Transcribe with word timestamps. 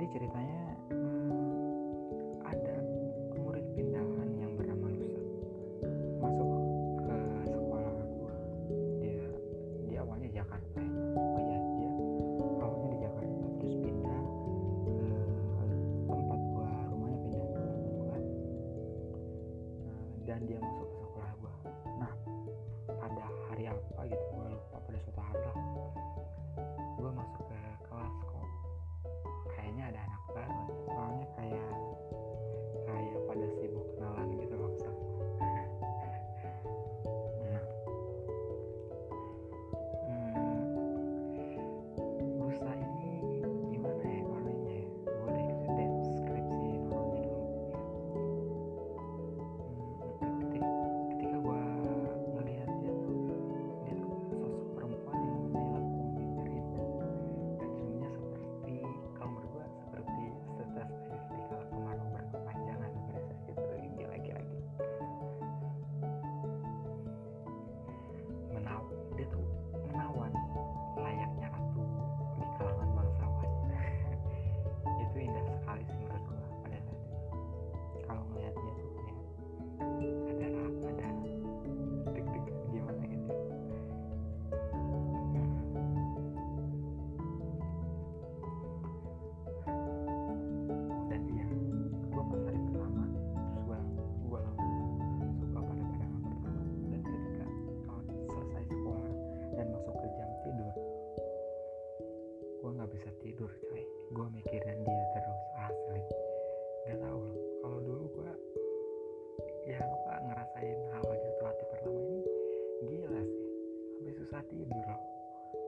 jadi 0.00 0.16
ceritanya 0.16 0.64
hmm, 0.96 2.40
ada 2.40 2.76
murid 3.36 3.68
pindahan 3.76 4.32
yang 4.40 4.56
bernama 4.56 4.88
Lusa. 4.96 5.20
Masuk 6.24 6.48
ke 7.04 7.16
sekolah 7.44 7.96
gua. 8.16 8.32
Dia 9.04 9.28
dia 9.92 10.00
awalnya 10.00 10.32
Jakarta 10.32 10.80
ya. 10.80 10.88
oh 11.36 11.42
ya 11.44 11.58
dia 11.76 11.92
awalnya 12.64 12.88
di 12.96 12.98
Jakarta 13.04 13.44
terus 13.60 13.76
pindah 13.76 14.22
ke 14.88 14.96
tempat 16.08 16.40
gua 16.48 16.70
rumahnya 16.96 17.18
pindah 17.20 17.44
ke 17.44 17.60
tempat 17.60 17.84
gua. 17.92 18.16
Nah, 19.84 20.00
dan 20.24 20.40
dia 20.48 20.58
masuk 20.64 20.88
ke 20.88 20.96
sekolah 20.96 21.32
gua. 21.44 21.52
Nah 22.00 22.12
pada 22.88 23.24
hari 23.52 23.68
apa 23.68 24.00
gitu 24.08 24.24
gua 24.32 24.48
lupa 24.48 24.76
pada 24.80 24.96
suatu 25.04 25.20
hari 25.20 25.44
lah. 25.44 25.69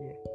Yeah. 0.00 0.29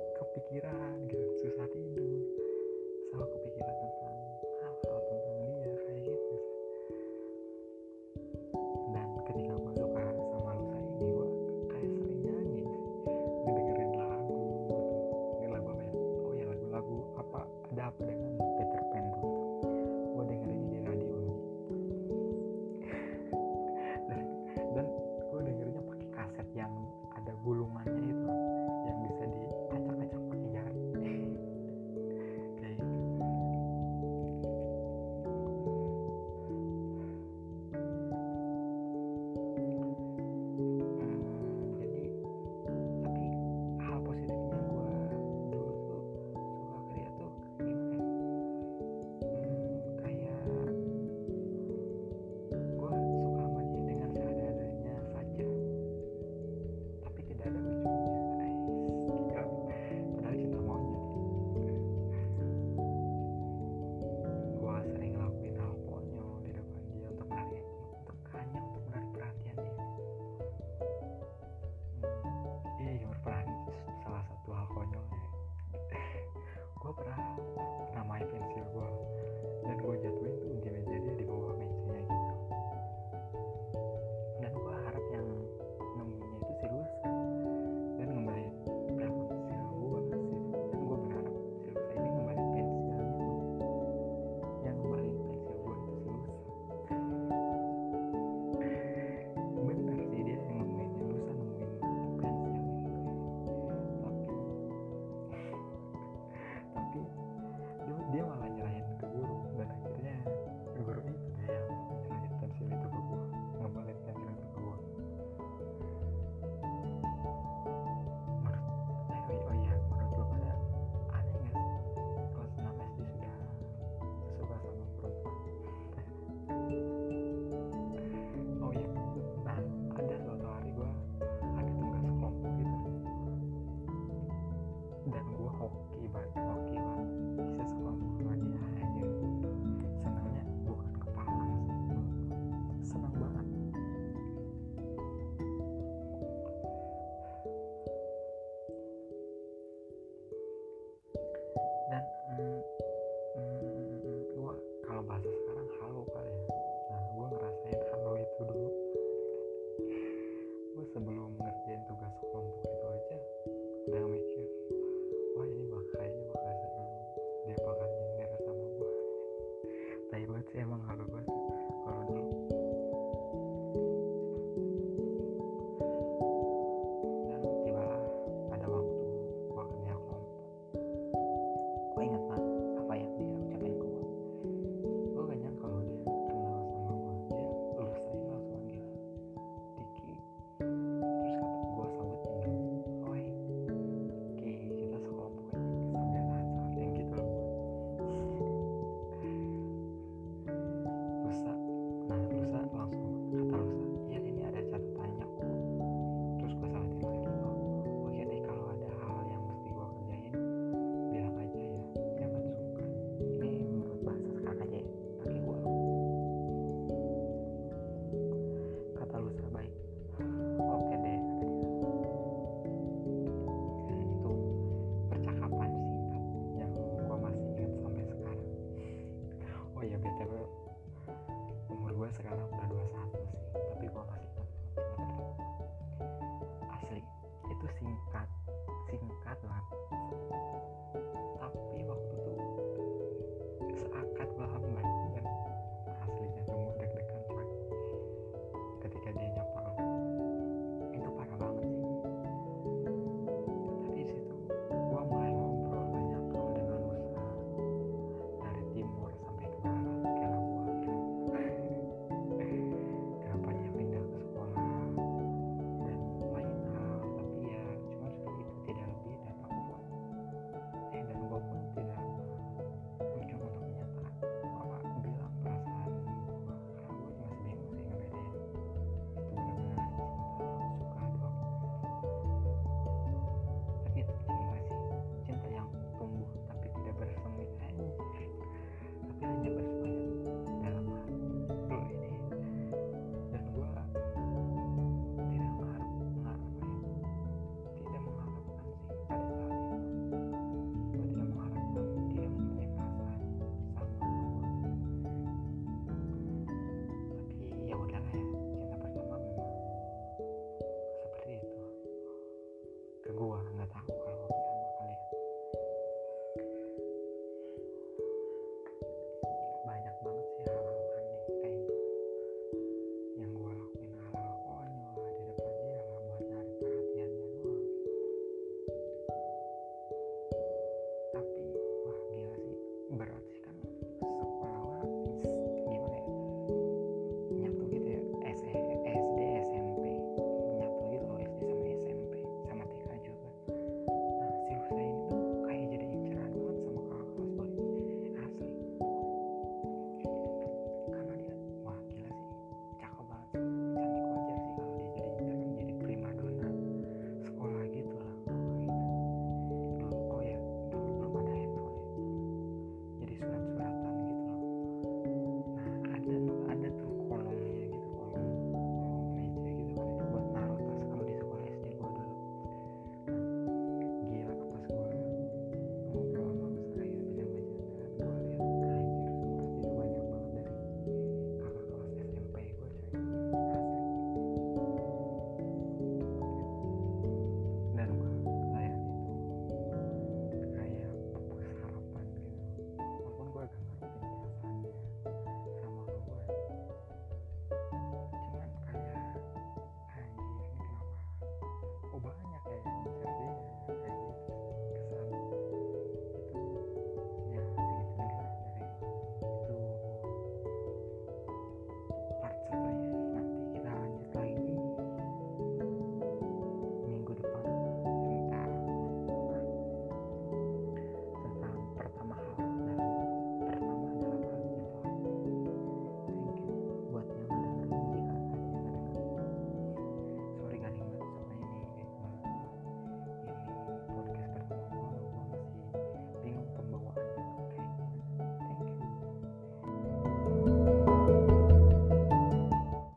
Bye. 136.16 136.55